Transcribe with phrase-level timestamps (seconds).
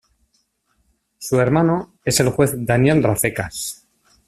[1.19, 3.87] Su hermano es el juez Daniel Rafecas.